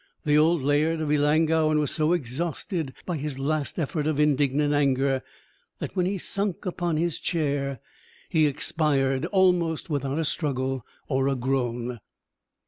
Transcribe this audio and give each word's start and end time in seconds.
The 0.23 0.35
old 0.35 0.63
Laird 0.63 0.99
of 0.99 1.11
Ellangowan 1.11 1.77
was 1.77 1.91
so 1.91 2.11
exhausted 2.13 2.95
by 3.05 3.17
his 3.17 3.37
last 3.37 3.77
effort 3.77 4.07
of 4.07 4.19
indignant 4.19 4.73
anger, 4.73 5.21
that 5.77 5.95
when 5.95 6.07
he 6.07 6.17
sunk 6.17 6.65
upon 6.65 6.97
his 6.97 7.19
chair, 7.19 7.79
he 8.27 8.47
expired 8.47 9.27
almost 9.27 9.91
without 9.91 10.17
a 10.17 10.25
struggle 10.25 10.83
or 11.07 11.27
a 11.27 11.35
groan. 11.35 11.99